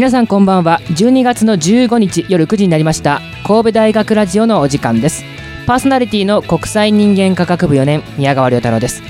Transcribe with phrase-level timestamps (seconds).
[0.00, 0.80] 皆さんこんばんは。
[0.86, 3.20] 12月の15日夜9時になりました。
[3.46, 5.22] 神戸大学ラジオのお時間です。
[5.66, 9.02] パーソナリティの国際人間科学部4年宮川亮太郎です。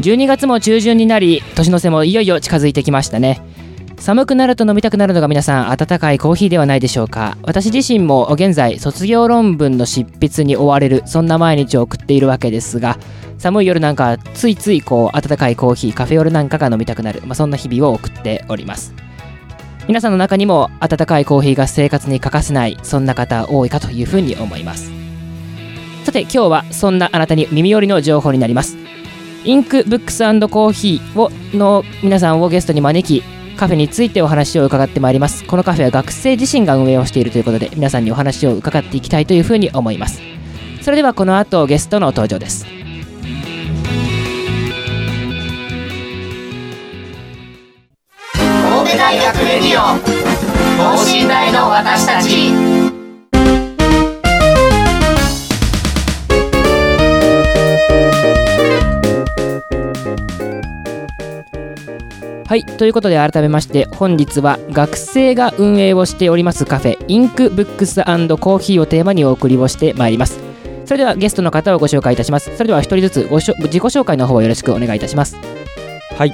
[0.00, 3.40] 12月も中旬になり年の瀬もいよいよ近づいてきましたね。
[3.98, 7.36] 寒くなると飲みたくなるのが皆さん温かいコーヒーではないでしょうか。
[7.42, 12.96] 私自身も現在卒業論文の執筆に追われるそんな毎日を送っているわけですが
[13.38, 19.07] 寒い夜なんかついついこう温かいコーヒーカフェオレなんかが飲みたくなる、まあ、そんな日々を送っております。
[19.88, 24.92] 皆さんの中にも温かいコーヒーが生活に欠かせないそんな方多いかというふうに思います。
[26.04, 28.76] さて今日はそんなあなたに耳寄りの情報になります。
[29.44, 33.24] インクブックスコーヒーをの皆さんをゲストに招き
[33.56, 35.44] カフェについてお話を伺ってまいります。
[35.46, 40.20] このカフェは学生自身が運営をしているということで皆さんにお話を伺っていきたいというふうに思います。
[40.82, 42.77] それではこの後ゲストの登場です。
[48.88, 49.98] 神戸大学レディオ。
[50.78, 52.54] 等身大の私たち。
[62.46, 70.40] はいということで改めまして本日は学生が運営をしておりますカフェインクブックスコーヒーをテーマにお送りをしてまいります。
[70.86, 72.56] それではゲストの方をご紹介いたします。
[72.56, 75.36] それでは一人ずつごしょ自己紹介の方をよろしくお願いいたします。
[76.16, 76.32] はい、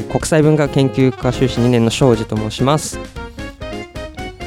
[0.00, 2.98] えー国際文化研究科修士2年の庄司と申します。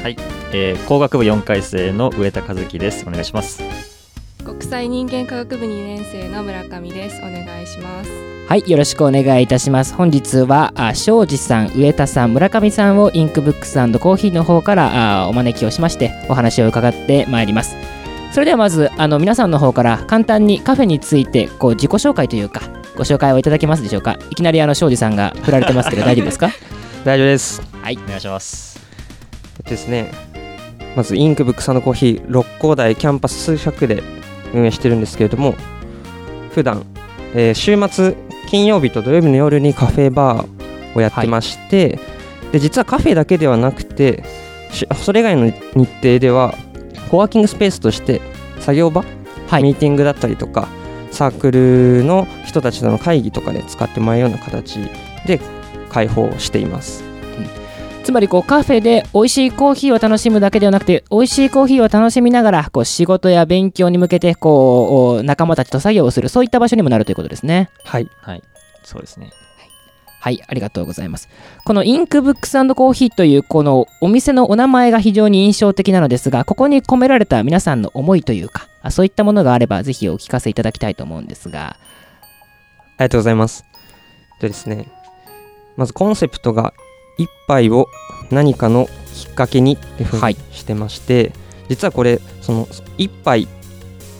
[0.02, 0.16] はい、
[0.52, 3.04] えー工学部4回生の上田和樹です。
[3.06, 3.62] お願いします。
[4.44, 7.18] 国際人間科学部2年生の村上です。
[7.18, 8.10] お願いします。
[8.48, 17.74] はいよろしくお願いいたします本日はあ庄司さん上田さん村上さんをインクブックスコーヒーの方からあお招きをしましてお話を伺ってまいります
[18.32, 22.60] それではまずあの皆さんの方から簡単にカフェについてこう自己紹介というか
[22.96, 24.18] ご紹介をいただけますでしょうか？
[24.30, 26.50] いきなりあの庄司さんが振られてますけど 大丈夫ですか？
[27.04, 27.62] 大丈夫です。
[27.82, 27.98] はい。
[28.02, 28.80] お願いします。
[29.58, 30.10] えっとですね、
[30.96, 34.02] まずインクブックスコーヒー六甲台キャンパス数百で
[34.54, 35.54] 運営してるんですけれども、
[36.52, 36.84] 普段、
[37.34, 38.14] えー週末
[38.48, 41.98] 金曜日と土曜日の夜にカフェバーをやってまして、
[42.52, 44.22] で実はカフェだけではなくて、
[44.70, 45.54] しそれ以外の日
[46.02, 46.54] 程では
[47.10, 48.20] コワーキングスペースとして
[48.60, 49.04] 作業場、
[49.48, 49.62] はい。
[49.62, 50.68] ミーティングだったりとか
[51.14, 54.78] サークルの人たちとの会議とかで使ってもらうような形
[55.26, 55.40] で
[55.88, 57.04] 開放しています。
[58.02, 66.28] つまりこうカフェで美味しいコーヒーを楽しむだけではなくて美味しいコーヒーを楽しみながらこう仕事や勉強に向けてこう仲間たちと作業をする。
[66.28, 67.70] そういった場所にもなるということですね。
[67.84, 68.42] はい、はい、
[68.82, 69.30] そうですね。
[70.24, 71.28] はいありがとうございます。
[71.66, 81.76] このインクブックスコーヒーというこのお店のお名前が非常に印象的なのですがここに込められた皆さんの思いというかあそういったものがあればぜひお聞かせいただきたいと思うんですが。
[81.76, 81.76] あ
[83.00, 83.66] りがとうございます。
[84.40, 84.88] でですね、
[85.76, 86.72] まずコンセプトが
[87.18, 87.88] 一杯を
[88.30, 90.34] 何かのきっかけにっていうふうはい。
[90.36, 91.32] にしてまして、
[91.68, 93.46] 実はこれその一杯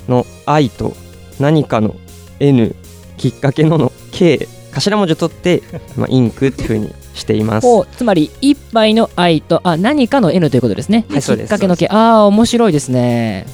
[0.06, 0.92] の愛と
[1.40, 1.94] 何かの
[2.40, 2.76] N
[3.16, 5.62] きっかけのの K 頭文字を取って、
[5.96, 7.66] まあ、インクっていうふうにしています。
[7.96, 11.46] つまり一杯の愛とあ何かの N ということですね、はいそうです。
[11.46, 13.46] きっかけの K ああ面白いですね。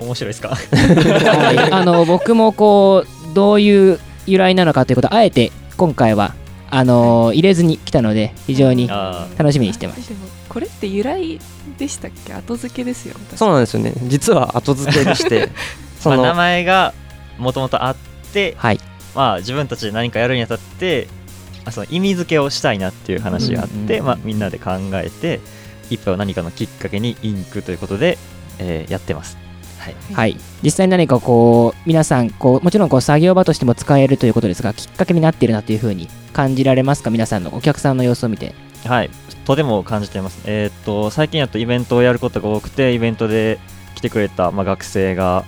[0.00, 0.50] 面白いですか？
[0.50, 6.34] はい、あの僕もこうどういう由来なのかということをあえて今回は
[6.70, 10.08] あの入れずに来たので非常にあ楽しみにしてます。
[10.08, 11.38] でもこれって由来
[11.78, 12.32] でしたっけ？
[12.32, 13.14] 後付けですよ。
[13.34, 13.92] そうなんですよね。
[14.04, 16.92] 実は後付けでして、 ーまあ、その、名前が
[17.38, 17.96] もともとあっ
[18.32, 18.80] て、はい、
[19.16, 21.08] まあ、自分たちで何かやるにあたって、
[21.64, 25.40] あその意味付けをしたいなっていう話があって、うんまあ、みんなで考えて、
[25.90, 28.18] 一杯を何かのきっかけにインクということで、
[28.58, 29.36] えーやってます。
[29.78, 29.96] はい。
[30.12, 37.10] はい、実際に何かこう皆さんこうもちろんこう作業場としても使えるということですがきっかけになっているなというふうに感じられますか？
[37.10, 38.54] 皆さんのお客さんの様子を見て。
[38.84, 39.10] はい、
[39.44, 40.42] とても感じています。
[40.44, 43.58] えーっと、最近だとイベントをやることが多くて、イベントで
[43.94, 45.44] 来てくれた、まあ、学生が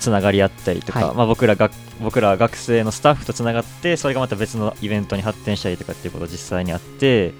[0.00, 1.16] つながり合ったりとか、はい。
[1.16, 1.70] まあ、僕らが
[2.02, 7.32] 僕ら学生のスタッフとつながってそれがまた別のイベントに発展したりとかっていうことが実際にあって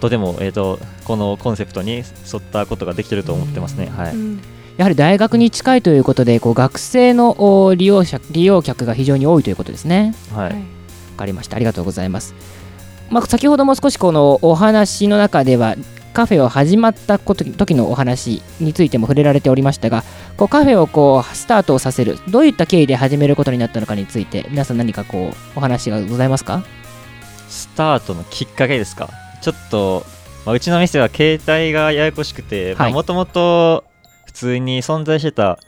[0.00, 2.04] とても、えー、とこのコンセプトに沿
[2.38, 3.86] ったことができてると思ってますね。
[3.86, 4.14] はい。
[4.14, 4.40] うん。
[4.76, 10.14] やはり大学に近いということでこう学生のお利用者利用客が非常に多いということですね。
[10.34, 10.50] はい。
[10.50, 10.52] はい。
[10.52, 10.60] わ
[11.16, 11.56] かりました。
[11.56, 12.34] ありがとうございます、
[13.10, 15.76] まあ、先ほども少しこのお話の中では
[16.16, 20.02] カフェを始まったこと時のお話についても触れられておりましたが
[20.38, 26.64] こうカフェをこうスタートをさせるどういった経緯で始めることになったのかについて皆さん何かこうお話がございますか？
[27.50, 29.10] スタートのきっかけですか？
[29.42, 30.06] ちょっと、
[30.46, 32.94] まあ、うちの店は携帯がややこしくてはい。
[32.94, 33.84] もともと
[34.24, 35.58] 普通に存在してた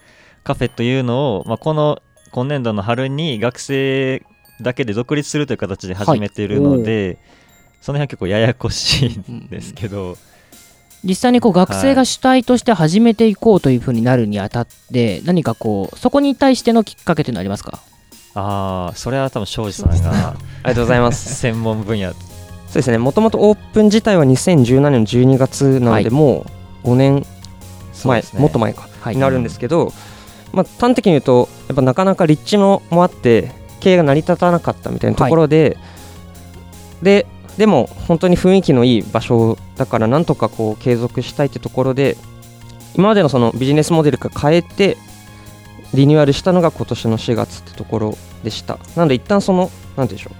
[0.44, 2.00] カフェというのを、まあ、この
[2.32, 4.22] 今年度の春に学生
[4.62, 7.18] だけで独立するという形で始めているので、
[7.82, 10.16] その辺は結構ややこしいんですけど、
[11.04, 17.80] 実際にこう学生が主体として始めていこうというふうになるにあたって何かこうそこに対してのきっかけというのはありますか？
[18.34, 20.30] ああそれは多分庄司さんが
[20.62, 21.34] ありがとうございます。
[21.34, 22.12] 専門分野。
[22.12, 22.16] そ
[22.72, 22.98] うですね。
[22.98, 26.44] もともとオープン自体は2017年の12月なのはいで、も
[26.84, 27.26] う5年
[28.04, 28.26] 前、ね。
[28.34, 29.92] もっと前か、はいになるんですけど、
[30.52, 35.78] まあ、端的に言うとやっぱなかなか立地ももあって経営が成り立たなかったみたいなところで、
[37.02, 37.26] で
[37.58, 42.16] でも本当に雰囲気のいい場所だからなんとかこう継続したいってところで
[42.94, 44.96] 今までのそのビジネスモデルから変えて
[45.92, 48.78] リニューアルしたのが今年の4月ってところでした。
[48.94, 50.34] なので一旦そのなんて言うんでしょう。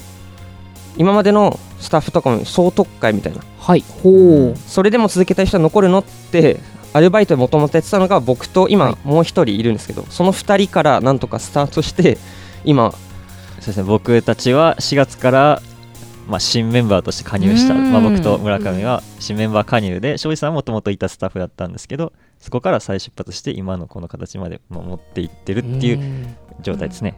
[0.97, 3.41] 今までのスタッフとかも総特会みたいな。
[3.59, 3.85] はい。
[4.03, 4.57] ほう。
[4.57, 6.61] それでも続けたい人は残るのって
[6.93, 8.73] アルバイトでもともとやってたのが僕とはい。
[8.73, 12.19] 今もう一人いるんですけど、その2人からなんとかスタートして
[12.65, 12.93] 今。
[12.93, 12.99] そ
[13.65, 13.83] うですね。
[13.85, 15.63] 僕たちは4月から、
[16.29, 27.15] まあ、新メンバーとして加入した、うんまあ、僕と村上は新メンバー加入で庄司さんはもともといたスタッフだったんですけどそこから再出発して今のこの形までまあ持っていってるっていううん状態ですね。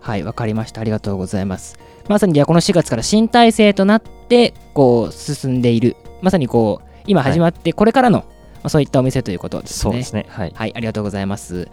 [0.00, 0.80] はい、わかりました。
[0.80, 1.78] ありがとうございます。
[2.08, 5.96] まさにじゃあこの4月から新体制となって、こう、進んでいる。
[6.22, 8.24] まさにこう、今始まって、これからの、ま
[8.64, 9.82] あ、そういったお店ということですね。
[9.82, 11.68] そうですねはい、はい、ありがとうございます。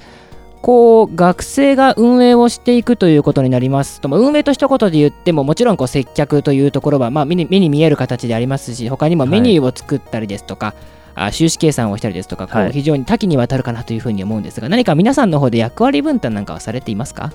[0.68, 10.74] こう、学生が運営をしていくということになりますと、まあ、運営と一言で言っても、もちろんこう接客というところは、まあ、目に目に見える形でありますし、他にもメニューを作ったりですとか、
[11.16, 17.32] あ収支計算をしたりですとか、こうはい非常に多岐にわたるかなというふうに思うんですが、何か皆さんの方で役割分担なんかはされていますか？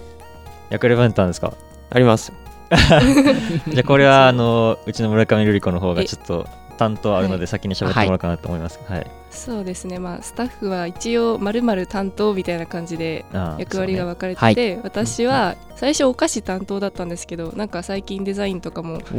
[0.69, 1.55] 役割分担ですか？
[1.89, 2.33] あります。
[2.71, 6.47] じゃあこれはあのうちの村上瑠璃子の方がちょっと
[6.79, 8.81] 担当あるので先に喋ってもらおうかなと思います。
[8.89, 9.07] はい。
[9.31, 13.25] そうですね、まあ、スタッフは一応まるまる担当みたいな感じで
[13.59, 14.55] 役割が分かれてはい。
[14.55, 19.19] て、私は最初お菓子担当だったんですけどなんか最近デザインとかもお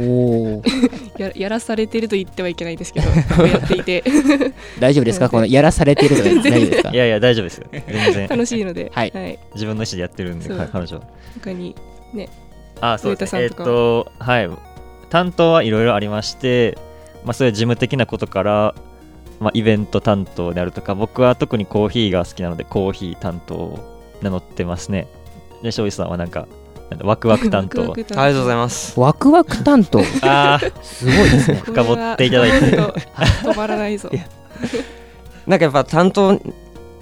[0.58, 0.62] お
[1.18, 3.08] ややらされてると言ってはいけないんですけど
[3.44, 4.04] やっていて。
[4.78, 5.28] 大丈夫ですか？
[5.28, 6.90] このやらされているとか大丈夫ですか？
[6.90, 7.66] いやいや大丈夫ですよ。
[7.72, 8.28] 全然。
[8.28, 9.38] 楽しいので、はい。
[9.54, 11.02] 自分の意思でやってるんで彼女は。
[11.42, 11.74] 他に
[12.80, 13.42] あそうですね。
[13.42, 14.50] えっ上田さんとかとはい。
[15.10, 16.76] 担当はいろいろありまして、
[17.24, 18.74] まあそういう事務的なことから。
[19.40, 25.08] まあ、イベント担当であるとか僕は特にコーヒーが好きなのでコーヒー担当を名乗ってますね。
[25.60, 26.46] で庄司さんはなんか
[27.02, 27.92] ワクワク担当。
[27.92, 28.98] ありがとうございます。
[28.98, 30.00] ワクワク担当？
[30.22, 31.62] ああすごいですね。
[31.64, 32.70] 深掘っていただいて。
[32.70, 34.10] て止まらないぞ。
[35.46, 36.40] なんかやっぱ担当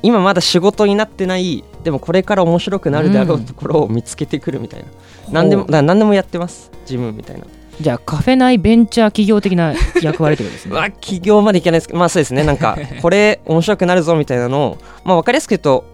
[0.02, 4.86] 今まだ仕事になってないでもこれから面白くなるであろうところを見つけてくるみたいな、
[5.30, 6.70] 何でも何でもやってます。
[6.86, 7.46] ジムみたいな
[7.80, 10.72] じゃあカフェ内ベンチャー企業的な役割ということですね。
[10.72, 12.44] うわ企業までいけないですけどまあそうですね。
[12.44, 15.84] なんかこれ面白くなるぞみたいなのをまあ分かりやすく言うと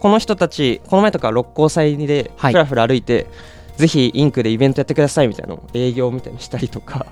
[0.00, 2.52] この人たちこの前とか六甲祭ではい。
[2.52, 3.26] ふらふら歩いて、
[3.76, 7.06] ぜひインクでイベントやってくださいみたいなのを営業みたいにしたりとか。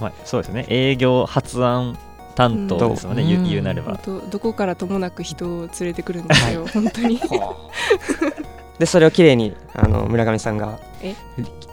[0.00, 0.66] まあ、そうですね。
[0.68, 1.96] 営業発案
[2.34, 3.98] 担当ですよね、言ううん言うなれば。
[4.30, 7.20] どこからともなく人を連れてくるんですよ、本当に。
[8.78, 11.14] でそれをきれいにあの村上さんがえ？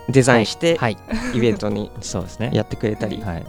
[0.09, 0.97] デザインして、はい。
[1.33, 2.51] イベントに そうですね。
[2.53, 3.45] やってくれたり、はい。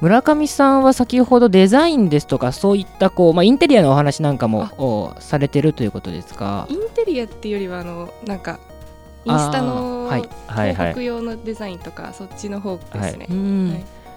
[0.00, 8.58] 村上さんは先ほどデザインですとかそういったこう、まあ、インテリアのお話なんかもおされてるということですがインテリアっていうよりはあのなんか
[9.24, 10.28] インスタのはい。
[10.48, 10.74] はいはい。
[10.74, 13.28] 広告用のデザインとかそっちの方ですね、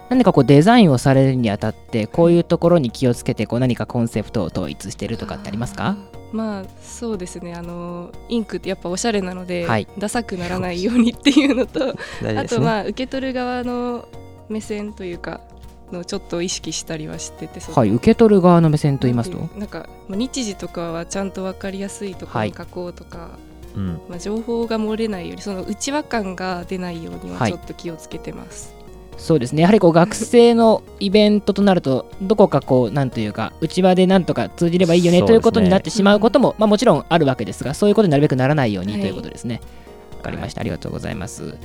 [0.09, 5.95] 何かこうデザインをされるにあたってこういうところに気をつけてこう何かコンセプトを統一してるとかってありますか？
[6.35, 7.53] まあそうですね。
[7.53, 9.87] あのインクってやっぱおしゃれなので、はい。
[9.97, 11.95] ダサくならないようにっていうのと
[12.37, 14.05] あとまあ受け取る側の
[14.49, 15.39] 目線というか
[15.93, 17.89] のちょっと意識したりはしててはい。
[17.89, 19.37] 受け取る側の目線と言いますと？
[19.57, 23.39] なんかまあ日時とかはちゃんと分かりやすいところに書こうとか、
[23.73, 24.01] うん。
[24.09, 27.51] まあ、情報が漏れないようにその内輪感が出ないようにははい。
[27.51, 28.74] ちょっと気をつけてます、
[29.17, 29.61] そうですね。
[29.61, 39.61] やはりこう学生のイベントとなるとどこかこうなんというか内輪でなんとか通じればいいよねということになってしまうことも、まあ、もちろんあるわけですがそういうことになるべくならないようにはいということですね。
[40.17, 40.61] わ、かりました。
[40.61, 41.55] ありがとうございます。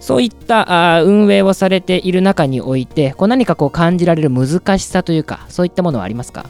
[0.00, 6.46] そういったあー運営をされている中においてこう何かこう感じられる難しさというかそういったものはありますか？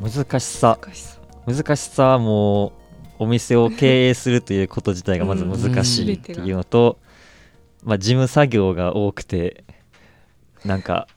[0.00, 0.78] 難しさ。
[0.80, 1.18] 難しさ。
[1.46, 2.72] 難しさはもう
[3.20, 6.98] お店を経営するということ自体がまず難しいっていうのと、
[7.88, 9.64] まあ、事務作業が多くて
[10.62, 11.08] なんか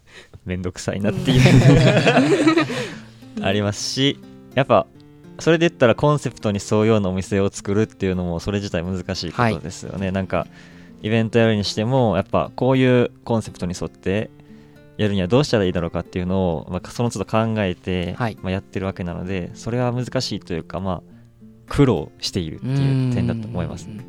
[0.46, 1.42] めんどくさいなっていう。
[3.44, 4.20] ありますし
[4.56, 4.88] やっぱ
[5.40, 10.48] それで言ったらコンセプトに沿うようなお店を作るっていうのもそれ自体難しいことですよね、なんか
[11.02, 14.30] イベントやるにしてもやっぱこういうコンセプトに沿って
[14.98, 18.38] やるにはどうしたらいいだろうかっていうのを、まあ、その都度考えて、はい。
[18.42, 21.02] まあ、やってるわけなのでそれは難しいというかまあ
[21.68, 24.06] 苦労しているっていう点だと思いますね。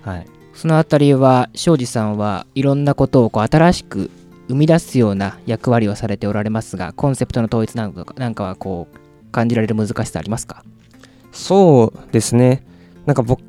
[0.00, 4.10] はい、そのあたりは庄司さんはいろんなことをこう新しく
[4.48, 10.62] 生み出すような役割をされておられますがコンセプトの統一なんかなんかはこう感じられる難しさありますか？
[11.32, 12.66] そうですね。
[13.06, 13.42] なんか僕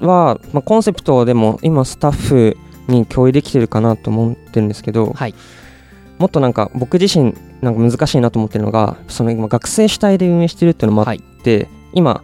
[0.00, 2.56] は、まあ、コンセプトでも今スタッフ
[2.88, 5.34] に共有できてるかなと思ってるんですけど、はい。
[6.18, 12.22] もっとなんか僕自身なんか難しいなと思ってるのがその今学生主体で運営してるっていうのもあって、今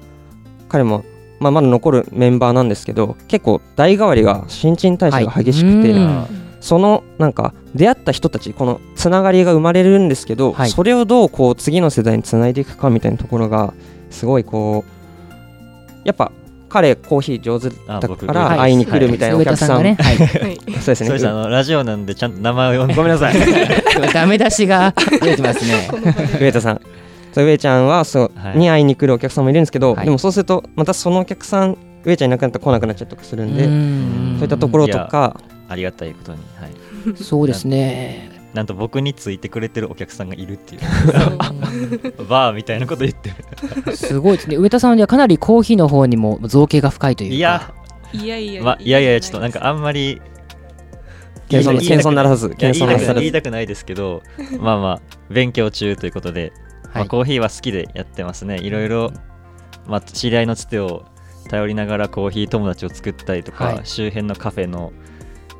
[0.68, 1.04] 彼も、
[1.38, 6.26] まあ、まだ残るメンバーなんですけど結構代替わりが新陳代謝が激しくて、はいうん。
[6.60, 10.70] そのなんか出会った人たちこのつながりが生まれるんですけど、はい。
[10.70, 13.74] それをどうこう次の世代につないでいくかみたいなところが
[14.10, 16.32] すごいこうやっぱ
[16.68, 20.12] 彼コーヒー上手だからはい会いに来るみたいなお客さん,、はい、は
[20.48, 20.58] い。
[20.80, 21.06] そうですね。
[21.06, 21.28] そうです。
[21.28, 23.34] あのラジオなんでちゃんと名前を呼んでごめんなさい。
[24.12, 25.88] ダメ出しが出てますね。
[26.40, 26.80] 上田さん
[27.44, 28.58] 上ちゃんはそう、はい。
[28.58, 30.04] に会いに来るお客さんもいるんですけど、はい。
[30.04, 35.40] でもそうするとまたそのお客さん上ちゃんいなくなったら来なくなっちゃったりとかするんで、うそんういったところとか。
[35.68, 38.30] ありがたいことに、はい、そうですね。
[38.54, 40.80] なんと僕についてくれてるお客さんがいるっていう。
[42.28, 43.32] バーみたいなこと言って
[43.84, 43.96] る。
[43.96, 44.56] すごいですね。
[44.56, 47.36] 上田さんはかなりコーヒーの方にも造形が深いというか。
[47.36, 47.74] いや。
[48.12, 50.22] いやいや、まあいやいやちょっとなんかあんまり
[51.48, 53.14] 謙遜ならず謙遜ならず。
[53.14, 54.22] 言いたくないですけど
[54.60, 56.52] まあまあ勉強中ということで、
[56.86, 58.58] まあ、はいコーヒーは好きでやってますね。
[58.58, 59.12] いろいろ、
[59.86, 61.04] まあ、知り合いのつてを
[61.48, 63.80] 頼りながらコーヒー友達を作ったりとか、はい。
[63.84, 64.92] 周辺のカフェの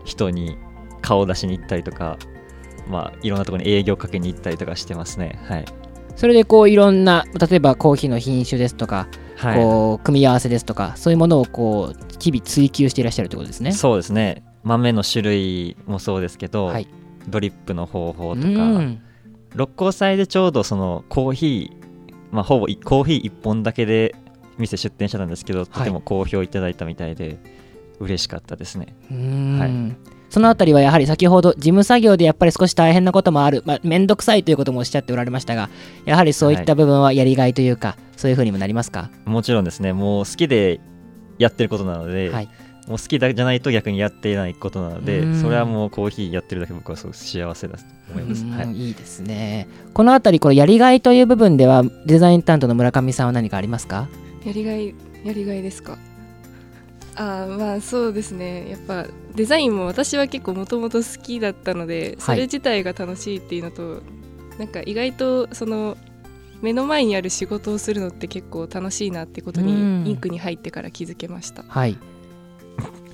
[0.05, 0.57] 人に
[1.03, 2.19] 顔出しに行ったりとか
[2.89, 5.39] まあいろんなところに営業かけに行ったりとかしてますね。
[5.45, 5.65] はい、
[6.17, 13.73] それでこういろんな例えばコーヒーの品種ですとか、はい、こう組み合わせですとかそういうものをこう日々追求していらっしゃるということですね。
[13.73, 14.43] そうですね。
[14.63, 16.89] 豆の種類もそうですけど、はい。
[17.29, 19.03] ドリップの方法とか、うん
[19.57, 24.15] 六甲祭でちょうどそのコーヒー、まあ、ほぼいコーヒー1本だけで
[24.59, 27.39] 店出店してたんですけど、とても好評いただいたみたいで
[27.99, 28.95] 嬉しかったですね。
[29.11, 29.59] うん。
[29.59, 29.97] はい。
[30.29, 35.71] そのあたりはやはり先ほど事務作業でやっぱり少し大変なこともある、まあ、めんどくさいということもおっしゃっておられましたが
[36.05, 39.11] やはりそういった部分はやりがいというか、そういうふうにもなりますか？
[39.25, 39.93] もちろんですね。
[39.93, 40.81] もう好きで
[41.39, 42.49] やってることなので、はい
[42.87, 45.41] もう好きだじゃないと逆にやっていないことなのでうん。
[45.41, 48.51] それはもうコーヒーやってるだけ僕はすごく幸せだと思います、うん。
[48.51, 49.69] はい、いいですね。
[49.93, 54.09] このあたりこのやりがいという部分ではデザイン担当の村上さんは何かありますか？
[54.45, 55.99] やりがいやりがいですか？
[57.17, 58.71] あーまあそうですね。
[58.71, 64.03] やっぱデザインも私は結構もともと好きだったのでそれ自体が楽しいっていうのと、
[64.59, 65.97] なんか意外とその
[66.63, 70.07] 目の前にある仕事をするのって結構楽しいなってことにうん。
[70.07, 71.65] インクに入ってから気づけました。
[71.67, 71.99] はい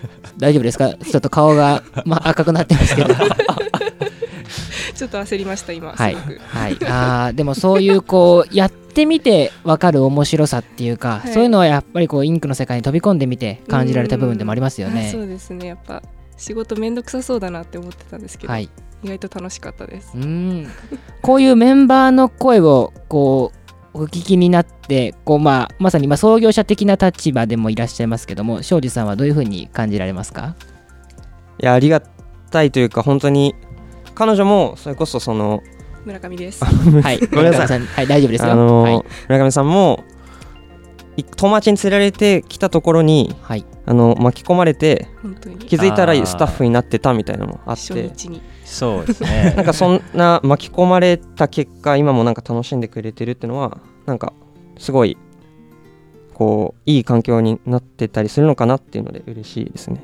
[0.38, 0.94] 大丈夫ですか？
[0.94, 3.14] ちょっと顔が、まあ、赤くなってますけど。
[4.94, 6.14] ちょっと焦りました今、はい。
[6.14, 11.32] はい、あーでもそういうこうやってみて分かる面白さっていうか、はい。
[11.32, 15.08] そういうのはやっぱりこうインクの世界に飛び込んでみて感じられた部分でもありますよね。
[15.08, 15.66] あそうですね。
[15.68, 16.02] やっぱ
[16.36, 18.68] 仕事めんどくさそうだなって思ってたんですけど、はい、
[19.02, 20.12] 意外と楽しかったです。
[20.14, 20.68] うん。
[21.20, 23.58] こういうメンバーの声をこう
[23.94, 30.56] お聞きになってこう、まあ、まさにまあ創業者的な立場でもいらっしゃいますけども庄司さんはどういうふうに感じられますか？
[31.60, 33.54] いやありがたいというか本当に
[34.14, 35.62] 彼女もそれこそその
[36.04, 36.64] 村上です。
[36.64, 37.52] はいごめん。
[37.52, 37.86] なさい村上ん。
[37.86, 38.52] はい大丈夫ですよ。
[38.52, 39.04] あのはい。
[39.28, 40.04] 村上さんも
[41.16, 43.64] い友達に連れられて来たところにはい。
[43.84, 45.08] あの巻き込まれて
[45.66, 48.40] 気づいたらスタッフになってたみたいなのもあっ初て日に
[48.72, 54.32] そうですね なんかそんな巻き込まれた結果今もなんか楽しんでくれてるっていうのはなんか
[54.78, 55.18] すごい
[56.32, 60.02] こういい環境になってたりするのかなっていうので嬉しいですね。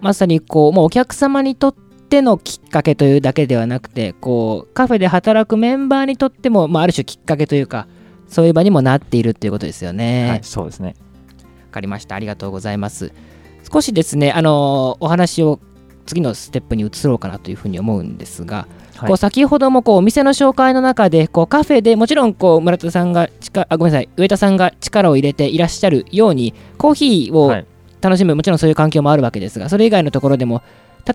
[0.00, 7.86] まさにこうもうお客様にとってのきっかけというだけではなくてこうカフェで働くメンバーにとっても、まあ、ある種きっかけというか
[8.28, 10.28] そういう場にもなっているっていうことですよね。
[10.28, 10.96] はい、そうですね
[11.68, 12.16] わかりました。
[12.16, 13.12] ありがとうございます。
[13.72, 15.60] 少しですね、あのーお話を
[16.06, 19.08] 次のステップに移ろうかなというふうに思うんですが、はい。
[19.08, 24.08] こう先ほどもこうお店の紹介の中でこうカフェでもちろんこう村田さんが力あごめんなさい。
[24.16, 27.66] 上田さんが力を入れていらっしゃるようにコーヒーをはい。
[28.02, 30.62] 楽しむもちろんそういう環境もあるわけですがそれ以外のところでも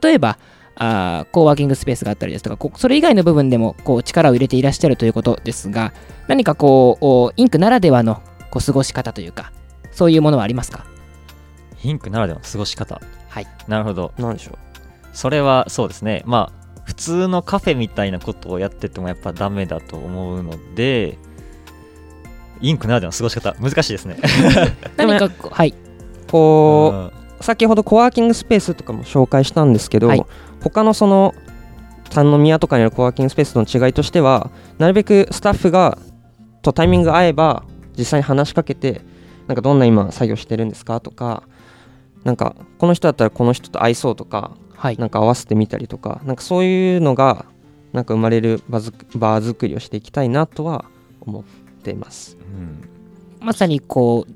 [0.02, 0.40] 例えば
[0.76, 5.94] あーコーワーキングスペースがあったりですとかこうそれ以外の部分でもこう力を入れていらっしゃるということですが
[6.28, 9.54] 何かこうおインクならではのこう過ごし方というか
[9.92, 10.86] そういうものはありますか？
[11.84, 13.00] インクならではの過ごし方。
[13.30, 13.48] はい。
[13.68, 14.12] なるほど。
[14.18, 14.58] なんでしょ
[15.14, 16.24] それはそうですね。
[16.26, 21.18] まあ普通のカフェみたいなことをやっててもやっぱダメだと思うので
[22.60, 24.18] インクならではの過ごし方難しいですね。
[24.98, 25.74] 何かこうはい、う
[26.28, 30.26] こう先ほどコワーキングスペースとかも紹介したんですけど、はい。
[30.62, 31.34] 他のその
[32.12, 35.98] 三宮とかにあるコワーキングスペースとの違いとしてはなるべくスタッフが
[36.62, 37.64] とタイミング合えば
[37.98, 39.02] 実際に話しかけて
[39.48, 41.44] なんかどんな今作業してるんですかとか
[42.24, 44.98] なんかこの人だったらこの人と合いそうとかはい。
[44.98, 47.46] なんか合わせてみたりとかなんかそういうのが
[47.94, 50.86] なんか生まれる場づく場作りをしていきたいなとは
[51.20, 51.44] 思っ
[51.84, 52.36] ています。
[52.42, 52.90] うん。
[53.40, 54.32] まさにこう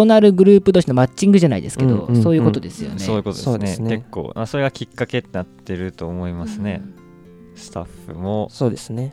[0.00, 2.22] 異なるグループ同士のマッチングじゃないですけど、うんうんうん。
[2.22, 3.00] そういうことですよね。
[3.00, 3.66] そういうことですね。
[3.66, 3.96] すね。
[3.96, 4.32] 結構。
[4.36, 6.80] あそれがきっかけってなってると思いますね、
[7.56, 9.12] スタッフもそうですね。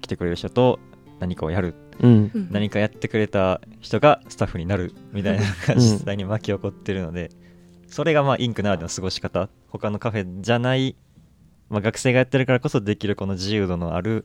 [0.00, 0.80] 来てくれる人と
[1.20, 1.76] 何かをやる。
[2.00, 2.32] うん。
[2.34, 2.48] うん。
[2.50, 7.30] 何かやってくれた人がスタッフになるみたいなのがうん実際に巻き起こってるので、
[7.88, 9.48] それがまあインクならでの過ごし方。
[9.68, 10.94] 他のカフェじゃない、
[11.68, 14.24] まあ、学生がやってるからこそできるこの自由度のある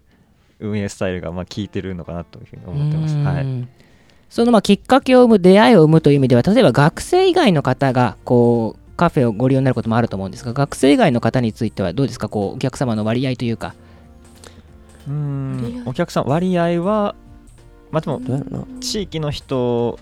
[0.60, 3.16] 運営スタイルがまあ効いてるのかなというふうに思ってます。
[3.16, 3.24] うん。
[3.24, 3.68] はい、
[4.30, 12.30] そのまあきっかけを生む出会いを生むという意味では例えば学生以外の方がこうカフェをご利用になることもあると思うんですが学生以外の方についてはどうですか？
[12.30, 13.74] こうお客様の割合というか。
[15.08, 15.84] うん。
[15.86, 17.16] お客さん割合は
[17.92, 18.22] まあでも。
[18.80, 20.00] 地域の人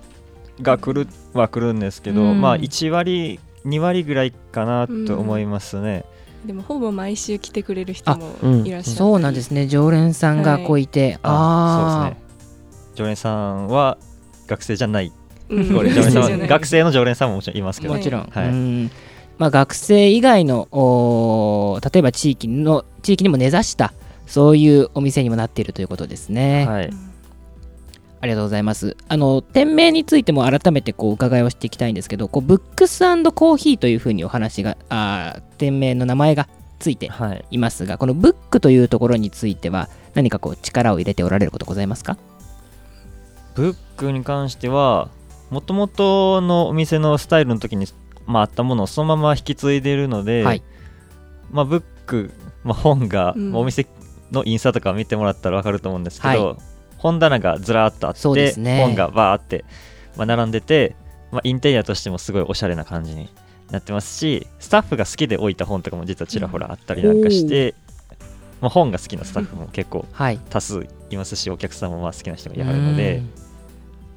[0.62, 2.42] が来るは来るんですけど、うん。
[2.42, 6.06] まあ1割2割ぐらいかなと思いますね。
[6.46, 8.66] でもほぼ毎週来てくれる人もうん。
[8.66, 8.98] いらっしゃったり。
[8.98, 9.68] そうなんですね。
[9.68, 12.92] 常連さんがこういて、ああそうですね。
[12.96, 13.98] 常連さんは
[14.48, 15.12] 学生じゃない。
[15.50, 17.94] 学生の常連さんももちろんいますけど。
[17.94, 18.48] もちろん、はい。
[18.48, 18.92] うん。
[19.38, 23.92] まあ、学生以外の例えば地域の地域にも根ざした
[24.28, 26.94] そういうお店にもなっているということですね、はい
[28.22, 28.96] ありがとうございます。
[29.08, 36.48] あの店名についても改めてこう伺いをしていきたいんですけどこうブックスコーヒーというふうにお話があー店名の名前が
[36.80, 37.46] ついてはい。
[37.52, 42.18] いますがこのブックというところについては何かこう力を入れておられることございますか？
[43.56, 45.10] ブックに関しては
[45.50, 47.88] もともとのお店のスタイルの時に、
[48.26, 50.64] まあ、あったものをそのまま引き継いでるので、はい。
[51.52, 52.32] まあ、ブック、
[52.64, 53.52] まあ、本が、うん。
[53.52, 53.86] まあお店
[54.32, 56.71] のインスタとか見てもらったら分かると思うんですけど、はい
[57.02, 59.66] 本棚がずらーっとあって、ね本がバーって、
[60.16, 60.96] まあ、並んでて、
[61.32, 63.28] まあ、インテリアとしてもすごいおしゃれな感じに
[63.72, 67.74] なってますしスタッフが好きで置いた本とかも実はちらほらあったりなんかして、
[68.60, 73.18] まあ、本が好きなスタッフも結構はい多数いますしお客さんもまあ好きな人がいはるので。
[73.18, 73.42] うん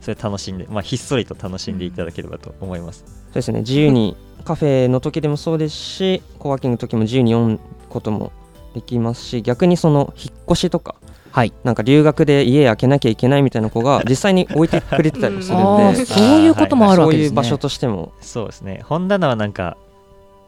[0.04, 3.04] それ楽しんで、まあ、ひっそりと楽しんでいただければと思います。
[3.06, 3.60] そうですね。
[3.60, 8.30] 自由にカフェの時でもそうですし、コワーキングの時も自由に読むことも
[8.74, 10.96] できますし、逆にその引っ越しとか、
[11.34, 11.52] はい。
[11.64, 17.28] なんか留学で家開けなきゃいけないみたいな子が実際に置いてくれてたりするんで、 そういうこともあるわけですね。
[17.30, 18.82] そういう場所としても、そうですね。
[18.84, 19.76] 本棚はなんか、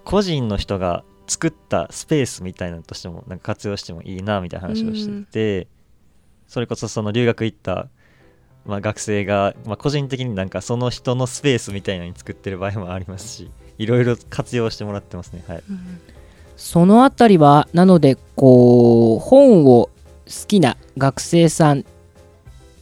[0.05, 5.33] 個人の人が作ったスペースみたいなのとしても、なんか活用してもいいなみたいな話をして
[5.65, 5.69] て、
[6.47, 7.89] それこそその留学行った、
[8.65, 15.43] まあ、学生が、まあ、個人的になんかその人のスペースみたいなのに作ってる場合もありますし、いろいろ活用してもらってますね。
[15.49, 15.63] はい。
[15.69, 16.01] うん。
[16.57, 19.91] そのあたりはなのでこう本を好
[20.47, 21.85] きな学生さん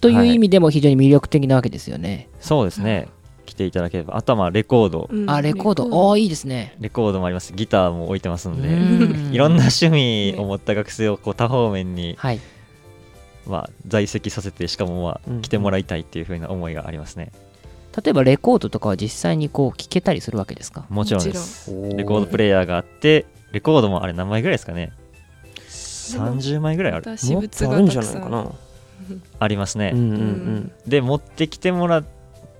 [0.01, 3.09] という意味でも非常に魅力的なわけですよね、そうですね。
[3.47, 4.17] 来ていただければ。
[4.17, 5.31] あとはまあレコード、うん。
[5.31, 5.85] あレコード。
[5.85, 6.75] おおいいですね。
[6.81, 7.53] レコードもあります。
[7.53, 9.35] ギターも置いてますので、うん。
[9.35, 12.41] いろんな趣味を持った学生をこう多方面にはい。
[13.47, 17.31] まあ、在籍させてしかもまうんあ来てもらいたいっていう風な思いがありますね、
[18.03, 20.87] 例えばレコードとかは実際にこう聴けたりするわけですか？
[20.89, 21.71] もちろんです。
[21.71, 24.95] レコードプレイヤーがあってレコードもあれ何枚ぐらいですかね
[26.05, 27.07] 30枚ぐらいある。
[27.07, 28.31] もっとあるんじゃないかん。
[28.31, 28.51] な。
[29.39, 30.73] ありますね、うんうんうん。
[30.87, 32.05] で持ってきてもらっ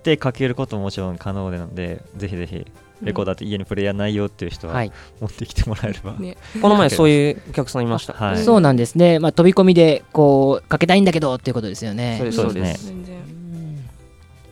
[0.03, 2.67] てかけることももちろん可能なのでぜひぜひ
[3.01, 4.91] レコーダーって家にプレイヤーないよっていう人ははい。
[5.19, 6.37] 持ってきてもらえれば、ね。
[6.61, 8.13] この前そういうお客さんいました。
[8.13, 8.37] はい。
[8.37, 12.17] そうなんですね、まあ、飛び込みでこうかけたいんだけどっていうことですよね。
[12.31, 12.75] そうですね。
[12.77, 13.15] 全然。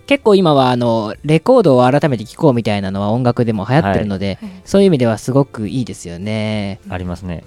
[0.06, 4.52] 結構今はあのレコードを改めて聴こうみたいなのは音楽でも流行ってるので、はい。
[4.66, 6.80] そういう意味ではすごくいいですよね。
[6.90, 7.44] ありますね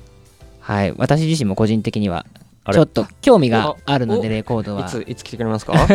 [0.66, 0.92] はい。
[0.96, 2.26] 私自身も個人的には
[2.72, 4.86] ちょっと興味があるのでおレコードは。
[4.86, 5.74] いついつ来てくれますか？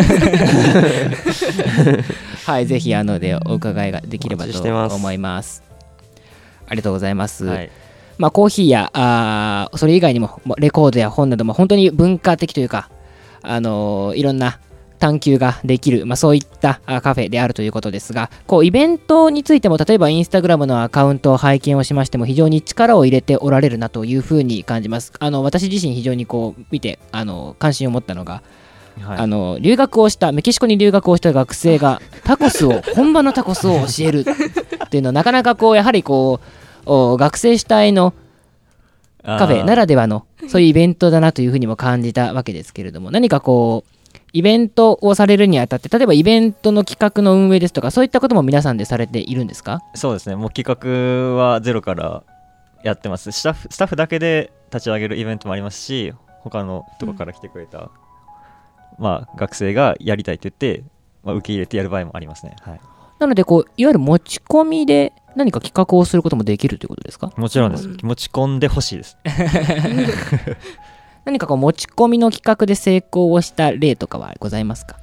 [2.45, 5.61] はいぜひあのでお伺いができればと思います。
[5.67, 5.71] あ
[6.69, 7.69] ありがとうございます、はい。
[8.17, 12.89] まあ、コーヒーやあーそれ以外にもまあレコードや本なども本当に文化的というか、
[13.41, 14.59] あのーいろんな
[15.01, 25.11] 探求ができる、まあ、そういったあカフェであるということですがこうイベントについても例えばインスタグラムのアカウントを拝見をしましても非常に力を入れておられるなというふうに感じます。
[25.19, 28.43] あの私自身非常にこう見てあの関心を持ったのが、
[29.01, 29.17] はい。
[29.17, 36.39] あの留学をしたメキシコに留学をした学生が タコスを本場のタコスを教えるっていうのはなかなかこうやはりこ
[36.85, 38.13] うお学生主体の
[39.23, 44.00] カフェならではのそういうイベントだなというふうにも感じたわけですけれども何かこう
[44.33, 49.81] イベントをされるにあたって例えばイベントの企画の運営ですとかそういったことも皆さんでされているんですか？
[49.93, 50.35] そうですね。
[50.35, 52.23] もう企画はゼロから
[52.83, 53.31] やってます。
[53.31, 57.91] スタッフスタッフだけで立ち上げるイベントもありますし他のとこから来てくれた、
[58.97, 60.83] まあ、学生がやりたいって言って、
[61.23, 62.81] まあ、受け入れてやる場合もありますね、はい、
[63.19, 67.31] なのでこういわゆる持ち込みで何か企画をすることもできるということですか？
[67.37, 69.17] もちろんです、うん持ち込んでほしいです
[71.25, 74.97] 何かこう持ち込みの企画で成功をした例とかはございますか？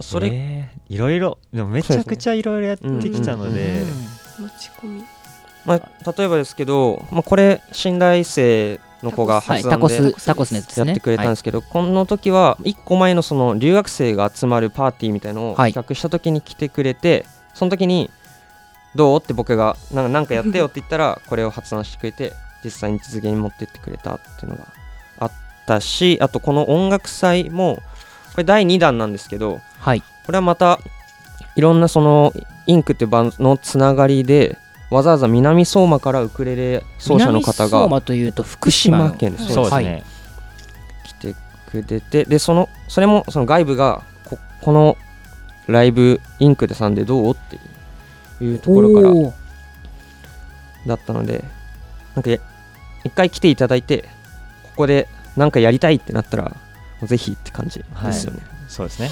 [0.00, 3.84] それ、えーいろいろでもめちゃくちゃいろいろやってきたので。
[4.38, 5.04] 持ち込み。
[5.66, 10.86] まあ、例えばですけど、まあ、これ信頼生の子がはい発案タコスでタコスのやつですね。
[10.86, 15.72] やってくれたんですけど、この時は1個前のその留学生が集まるパーティーみたいのをはい。
[15.74, 18.10] 企画した時に来てくれて、その時に
[18.94, 19.20] どう？
[19.20, 22.32] って僕がなんかなんかやってよって言ったらこれを発案してくれて
[22.64, 24.66] 実際に実現に持ってってくれたっていうのがあ
[25.76, 27.82] ったしあとこの音楽祭も
[28.32, 30.02] これ第2弾なんですけどはい。
[30.24, 30.80] これはまた
[31.56, 32.32] いろんなその
[32.66, 34.58] インクっていうバンドのつながりで
[34.90, 40.04] わざわざ南相馬からウクレレ奏者の方南相が馬というと福島県ですそうですね、はい。
[41.04, 41.34] 来て
[41.70, 44.96] くれてでそのそれもその外部がここの
[45.66, 47.36] ライブインクでさんでどうっ
[48.38, 51.44] ていうところからだったので
[52.14, 52.38] なんかや
[53.04, 54.04] 一回来ていただいて
[54.62, 56.54] ここでなんかやりたいってなったら
[57.02, 59.10] ぜひって感じですよね、そうですね。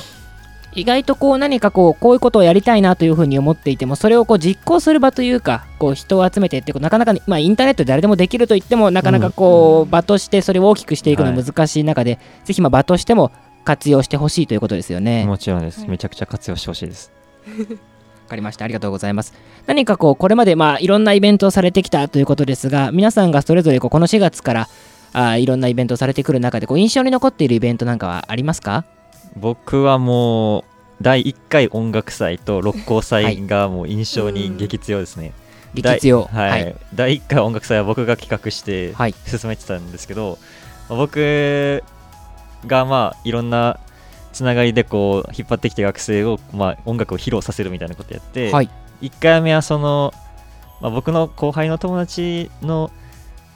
[0.77, 13.33] 意外とこう何かこうこういうことをやりたいなというふうに思っていてもそれをこう実行する場というかこう人を集めてってこうなかなか、まあ、インターネットで誰でもできると言ってもなかなかこう、場としてそれを大きくしていくのは難しい中で、ぜひまあ場としても
[13.65, 15.25] 活用してほしいということですよね。
[15.25, 15.89] もちろんです、はい。
[15.89, 17.11] めちゃくちゃ活用してほしいです。
[17.47, 18.67] わかりました。
[18.67, 19.33] ありがとうございます。
[19.67, 24.69] 何かこうこれまでまあいろんなイベントをされてきたということですが皆さんがそれぞれこうこの4月から
[25.19, 28.85] あーいろんなイベントをされてくる中でこう印象に残っているイベントなんかはありますか？
[29.35, 30.65] 僕はもう
[31.01, 35.33] 第1回音楽祭と六甲祭がもう印象に激強ですね、
[35.75, 36.25] 力強。
[36.25, 36.77] はい、はい。
[36.95, 39.15] 第1回音楽祭は僕が企画してはい。
[39.25, 40.39] 進めてたんですけど、
[40.89, 41.83] まあ僕
[42.67, 43.81] がまあいろんな
[44.33, 48.69] つながりでこう引っ張ってきた学生を、まあ、音楽を披露させるみたいなことやって、はい。
[49.01, 50.13] 1回目はその、
[50.83, 52.91] まあ、僕の後輩の友達の、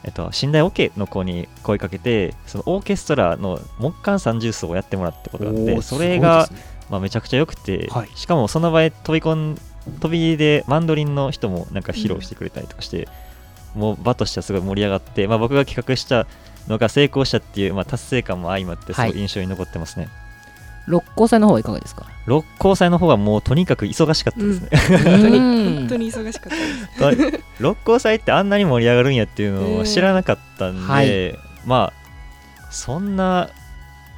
[0.04, 6.48] えっと、寝台オケの子に声かけてそのオーケストラの木管三重奏をやってもらったことがあってそれが、
[6.88, 8.08] まあ、めちゃくちゃ良くて、はい。
[8.14, 9.58] しかもその場合飛び込ん
[10.00, 13.08] 飛びでマンドリンの人もなんか披露してくれたりとかして、
[13.74, 16.26] もう場としてはすごい盛り上がって、まあ、僕が企画した
[16.68, 19.12] のが成功したっていう、まあ、達成感も相まってすごい。
[19.18, 20.08] 印象に残ってますね、
[20.86, 22.06] 六甲祭の方はいかがですか？
[22.26, 24.68] 六甲祭の方はもうとにかく忙しかったですね、
[25.04, 25.74] 本当にうん。
[25.80, 31.38] 本当に忙しかったです 六甲祭ってあんなに盛り上がるんやっていうのを知らなかったんで、はい。
[31.66, 33.50] まあそんな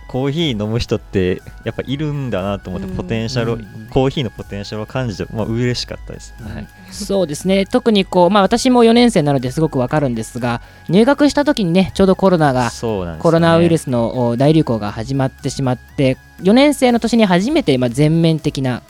[0.08, 2.96] コーヒー飲む人ってやっぱいるんだなと思ってうん。
[2.96, 3.88] ポテンシャルを、うん。
[3.90, 6.68] コーヒーのポテンシャルを感じて、まあ、嬉しかったです、はい。
[6.90, 7.66] そうですね。
[7.66, 12.70] 特にこう、まあ、私も4年生なのですごくわかるんですが入学した時にねちょうどコロナがね。
[13.18, 18.82] コロナウイルスのお大流行が始まってしまって4年生の年に初めてまあ全面的な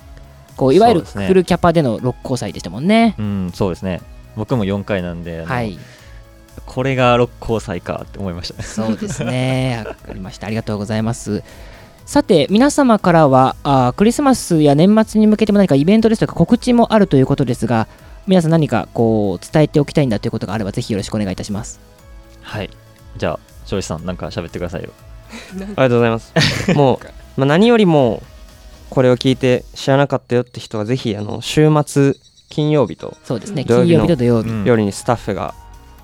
[0.56, 3.14] こういわゆるフルキャパでの六甲祭でしたもんね。
[3.18, 4.00] うんそうですね。
[4.36, 5.78] 僕も4回なんで、はい、
[6.66, 9.84] これが六甲祭かって思いましたそうですね。
[9.86, 10.46] わかりました。
[10.46, 11.42] ありがとうございます。
[12.04, 17.88] さて、皆様からはあークリスマスや年末に向けても何かイベントですとか告知もあるということですが、
[18.26, 21.80] 皆さん何かこう伝えておきたいんだということがあれば、ぜひよろしくお願いいたします。
[22.42, 22.70] はい
[23.16, 24.90] じゃあ庄司さんなんか喋ってくださいよ
[25.52, 26.32] ありがとうございます
[26.74, 28.22] もう、まあ、何よりも
[28.90, 32.14] これを聞いて知らなかったよって人はぜひあの週末
[32.50, 33.64] 金曜日とそうですね。
[33.64, 34.50] 金曜日と土曜日。
[34.50, 35.54] うん夜にスタッフが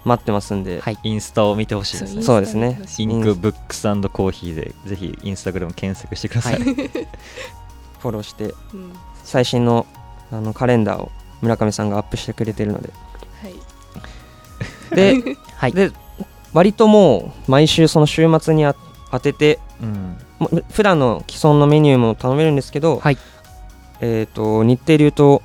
[0.09, 0.99] 待ってますんで、はい。
[1.03, 2.23] インスタを見てほしいですね。
[2.23, 2.81] そうですね。
[2.99, 6.65] インクブックスコーヒーでぜひインスタグラム検索してください、はい。
[8.01, 8.93] フォローしてうん。
[9.23, 9.87] 最新の
[10.33, 12.91] あのカレンダーを村上さんがアップしてくれてるので。
[13.43, 14.97] はい。
[14.97, 15.73] で はい。
[15.73, 15.93] で
[16.53, 18.75] 割ともう毎週その週末にあ
[19.11, 20.17] 当ててうん。
[20.71, 23.19] 普段の既存のメニューも頼めるんですけど、はい。
[24.01, 25.43] えっ、と日程で言うと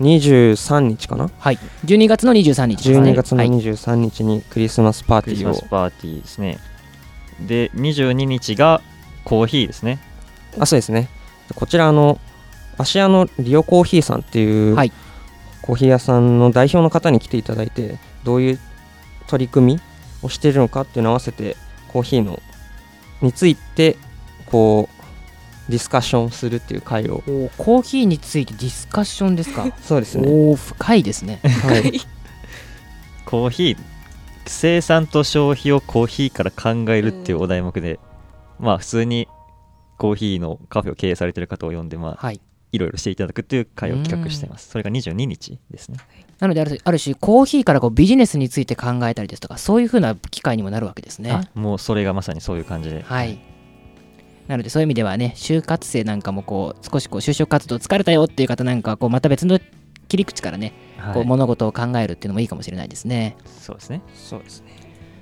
[0.00, 1.30] 23日かな？
[1.38, 1.58] はい。
[1.84, 3.12] 12月の23日ですね。
[3.12, 3.48] 12月のはい。
[3.48, 6.58] 23日にクリスマスパークリスティーを、マスパーティーですね。
[7.46, 8.80] で22日が
[9.24, 9.98] コーヒーですね。
[10.58, 11.08] あそうですね。
[11.54, 12.18] こちらあの
[12.78, 14.92] 芦屋のリオコーヒーさんっていう、はい。
[15.62, 18.58] コーヒー屋さんの代表の方に来ていただいてどういう
[19.26, 19.80] 取り組み
[20.22, 21.56] をしているのかっていうのを合わせて
[21.88, 22.40] コーヒーの
[23.20, 23.96] について
[24.46, 24.95] こう
[25.68, 27.22] ディスカッションするっていう会を。
[27.58, 29.66] コーヒーについてディスカッションですか？
[29.82, 30.28] そうですね。
[30.28, 31.40] おお深いですね。
[31.42, 32.00] はい。
[33.24, 33.76] コーヒー
[34.46, 37.98] 生産と消費をコーヒーから考えるっていうお題目で、
[38.60, 39.26] まあ普通に
[39.98, 42.40] コーヒーのカフェを経営されてる方を呼んでまあはい。
[42.72, 44.68] いろいろしていただくっていう会を企画しています。
[44.68, 45.98] それが22日ですね。
[46.40, 51.30] なのであるある種コーヒーからこうビジネスについて考えたりですとかそういうふうな機会にもなるわけですね。
[51.30, 53.02] あもうそれがまさにそういう感じで。
[53.02, 53.38] はい
[54.48, 59.58] なのでそういう意味ではね就活生なんかもこう少しこう就職活動疲れたよっていう方なんかはこうまた別の
[60.08, 61.14] 切り口からね、はい。
[61.14, 63.36] こう物事を考えるっていうのもいいかもしれないですね。
[63.44, 64.02] そうですね。
[64.14, 64.68] そうですね。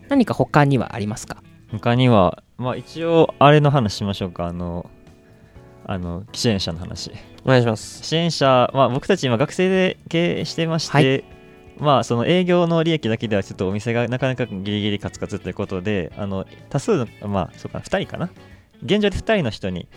[0.08, 1.42] 何か他にはありますか？
[1.70, 4.46] 他にはまあ一応あれの話しましょうか。
[4.46, 4.90] あの
[5.86, 7.10] あの支援者の話。
[7.44, 8.04] お願いします。
[8.04, 11.24] 支援者、まあ、僕たち今学生で経営してまして、はい。
[11.78, 18.30] まあその営業の利益だけではちょっとお店がなかなかギリギリカツカツということであの多数のまあそうかな2人かな
[18.82, 19.88] 現状で2人の人に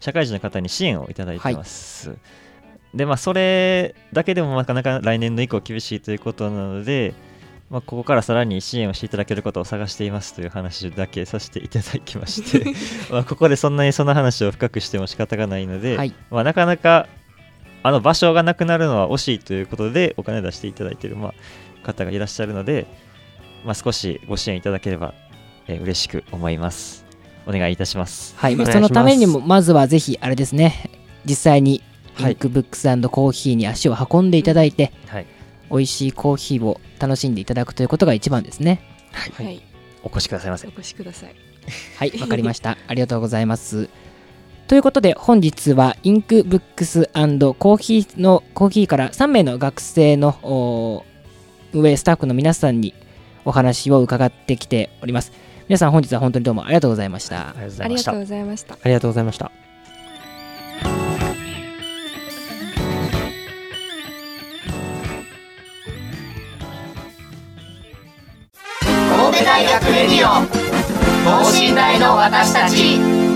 [0.00, 2.16] 社会人の方に支援をいただいてます、
[2.94, 7.14] でまあそれだけでもなかなか来年度以降厳しいということなので
[7.70, 12.74] まあ、ここからさらに支援をしていただけることを探していますという話だけさせていただきまして
[13.12, 16.12] まあここでそんなにその話を深くしても仕方がないので、はい。
[16.30, 17.06] まあ、なかなか
[17.84, 22.86] あの場所がなくなるのは惜しいということでお金出していただいている、まあ、方がいらっしゃるので、
[23.64, 25.14] まあ、少しご支援いただければ、
[25.68, 27.09] えー嬉しく思います
[27.50, 28.34] お願いいたします。
[28.36, 30.90] はい、そのためにもまずはぜひあれですね。
[31.24, 31.82] 実際に
[32.18, 32.32] イはい。
[32.32, 35.26] ンクブックスコーヒーに足を運んでいただいて、はい。
[35.70, 38.82] 美味しいコーヒーを楽しんでいただくということが一番ですね。
[39.12, 39.62] はい、
[40.02, 40.66] お越しくださいませ。
[40.66, 41.34] お越しください。
[41.96, 42.76] はいわかりました。
[42.86, 43.88] ありがとうございます。
[44.66, 51.04] ということで本日はインクブックスコーヒーのコーヒーから3名の学生のお
[51.72, 52.94] 運営スタッフの皆さんに
[53.44, 55.32] お話を伺ってきております
[55.70, 57.50] 皆さん本日は本当にどうもありがとうございました。
[57.50, 58.12] ありがとうございました。
[58.12, 58.74] ありがとうございました。
[58.74, 59.52] ありがとうございました。
[68.80, 70.44] 神戸大学レディオ
[71.24, 73.29] 等身大の私たち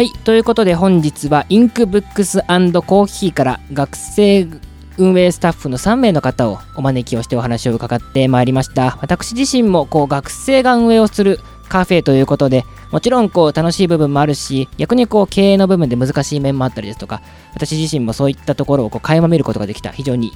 [0.00, 4.48] はいということで本日はインクブックスコーヒーから学生
[4.96, 8.96] 運営スタッフの3名の方をお招きをしてお話を伺ってまいりました。
[9.02, 17.20] 私自身もこう学生が運営をするカフェということでもちろんこう楽しい部分もあるし逆にこう経営の部分で難しい面もあったりですとか
[17.52, 19.90] 私自身もそういったところをこう垣間見ることができた。
[19.90, 20.32] 非常に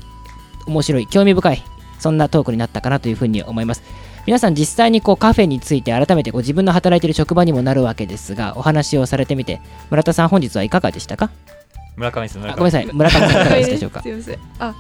[0.67, 1.63] 面白い興味深い
[1.99, 3.83] そんなトークになったかなというふうに思います。
[4.27, 9.61] 皆さん実際にこうカフェについて改めてこう自分の働いている職場にもなるわけですがお話をされてみて
[9.91, 11.31] 村田さん本日はいかがでしたか？
[11.97, 14.39] 村上です村上あごめんなさい村上さんいかがでしたでしょうかすいません。
[14.59, 14.75] あ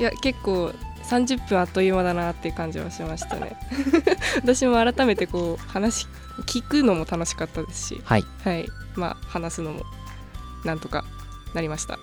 [0.00, 0.72] いや結構
[1.04, 3.56] 30分あっという間だなっていう感じはしましたね。
[4.42, 6.06] 私も改めてこう話
[6.46, 8.00] 聞くのも楽しかったですし。
[8.04, 8.24] はい。
[8.44, 8.66] はい。
[8.96, 9.82] まあ話すのも
[10.64, 11.04] なんとか
[11.54, 11.98] なりました。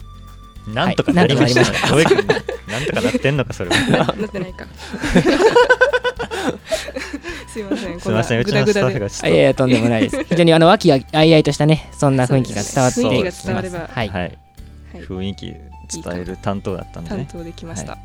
[0.67, 1.61] なんとかなりました,、
[1.95, 2.25] はいなんと？
[2.27, 2.33] か
[2.71, 3.77] なんとかなってんのかそれは。
[3.89, 4.65] ななってないか
[7.47, 10.23] すいませんすみませんうちのスタッフがちょっいやいやとんでもないです。
[10.29, 13.69] 非常にあの和気あいあいとしたねそんな雰囲気が伝わってきますはい。
[13.69, 14.37] とはい、はい。
[14.93, 17.09] 雰囲気伝える担当だったんで。
[17.11, 17.97] ね担当できました、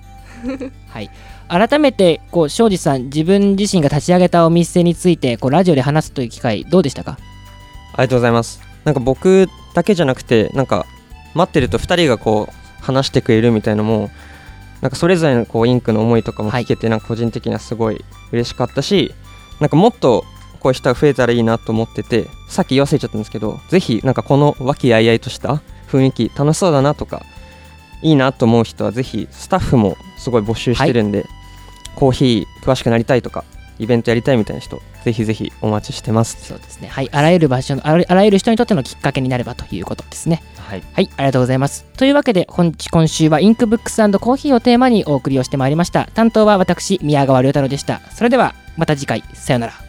[0.88, 1.10] はい、
[1.48, 7.18] 改めてこう庄司さん自分自身が立ち上げたお店についてこうラジオで話すという機会どうでしたか？
[7.92, 8.60] ありがとうございます。
[8.84, 10.86] なんか僕だけじゃなくてなんか
[11.34, 14.10] 待ってると2人がこう話してくれるみたいのも
[14.80, 19.14] なんかそれぞれのこうインクの思いとかも聞けて、なんか個人的にはすごい嬉しかったし
[19.60, 20.24] なんかもっと
[20.60, 27.22] こういう人が増えたらいいなと思っててさっき言わせちゃったんですけどぜひなんかこの和気あいあいとした雰囲気楽しそうだなとか
[28.02, 31.26] いいなと思う人はぜひスタッフもすごい募集してるんで、
[31.96, 33.44] コーヒー詳しくなりたいとか
[33.78, 36.46] イベントやりたいみたいな人ぜひぜひお待ちしてます。
[36.46, 36.88] そうですね。
[36.88, 37.10] はい。
[37.12, 40.42] あらゆる場所のあらあらゆる人にとってのきっかけになればということですね。
[40.58, 40.82] はい。
[40.94, 41.10] はい。
[41.16, 41.84] ありがとうございます。
[41.98, 46.06] というわけで本日今週はインクブックスコーヒーをテーマにお送りをしてまいりました。
[46.14, 48.00] 担当は私宮川亮太郎でした。
[48.14, 49.22] それではまた次回。
[49.34, 49.83] さようなら